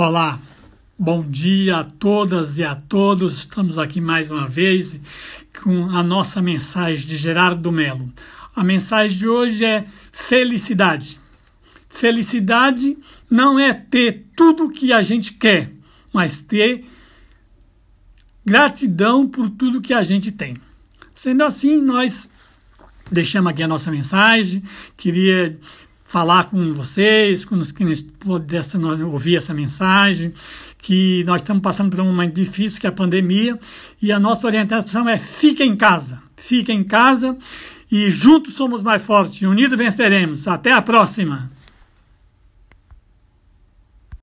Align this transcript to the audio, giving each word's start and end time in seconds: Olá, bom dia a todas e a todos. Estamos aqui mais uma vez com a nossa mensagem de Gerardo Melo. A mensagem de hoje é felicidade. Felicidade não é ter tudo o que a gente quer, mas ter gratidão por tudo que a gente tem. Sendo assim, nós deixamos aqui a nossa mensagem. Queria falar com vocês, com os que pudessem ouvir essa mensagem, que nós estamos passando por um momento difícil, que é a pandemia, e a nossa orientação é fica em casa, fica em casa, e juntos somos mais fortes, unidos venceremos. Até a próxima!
Olá, 0.00 0.40
bom 0.96 1.28
dia 1.28 1.78
a 1.78 1.82
todas 1.82 2.56
e 2.56 2.62
a 2.62 2.76
todos. 2.76 3.38
Estamos 3.38 3.78
aqui 3.78 4.00
mais 4.00 4.30
uma 4.30 4.46
vez 4.48 5.00
com 5.60 5.90
a 5.90 6.04
nossa 6.04 6.40
mensagem 6.40 7.04
de 7.04 7.16
Gerardo 7.16 7.72
Melo. 7.72 8.08
A 8.54 8.62
mensagem 8.62 9.18
de 9.18 9.26
hoje 9.26 9.64
é 9.64 9.84
felicidade. 10.12 11.18
Felicidade 11.88 12.96
não 13.28 13.58
é 13.58 13.74
ter 13.74 14.26
tudo 14.36 14.66
o 14.66 14.70
que 14.70 14.92
a 14.92 15.02
gente 15.02 15.32
quer, 15.32 15.72
mas 16.12 16.42
ter 16.42 16.84
gratidão 18.46 19.26
por 19.26 19.50
tudo 19.50 19.82
que 19.82 19.92
a 19.92 20.04
gente 20.04 20.30
tem. 20.30 20.56
Sendo 21.12 21.42
assim, 21.42 21.82
nós 21.82 22.30
deixamos 23.10 23.50
aqui 23.50 23.64
a 23.64 23.68
nossa 23.68 23.90
mensagem. 23.90 24.62
Queria 24.96 25.58
falar 26.08 26.44
com 26.44 26.72
vocês, 26.72 27.44
com 27.44 27.54
os 27.56 27.70
que 27.70 27.84
pudessem 28.18 28.82
ouvir 29.02 29.36
essa 29.36 29.52
mensagem, 29.52 30.32
que 30.80 31.22
nós 31.24 31.42
estamos 31.42 31.62
passando 31.62 31.90
por 31.90 32.00
um 32.00 32.06
momento 32.06 32.34
difícil, 32.34 32.80
que 32.80 32.86
é 32.86 32.90
a 32.90 32.92
pandemia, 32.92 33.58
e 34.00 34.10
a 34.10 34.18
nossa 34.18 34.46
orientação 34.46 35.06
é 35.06 35.18
fica 35.18 35.62
em 35.62 35.76
casa, 35.76 36.22
fica 36.34 36.72
em 36.72 36.82
casa, 36.82 37.36
e 37.92 38.10
juntos 38.10 38.54
somos 38.54 38.82
mais 38.82 39.02
fortes, 39.02 39.42
unidos 39.42 39.76
venceremos. 39.76 40.48
Até 40.48 40.72
a 40.72 40.80
próxima! 40.80 41.57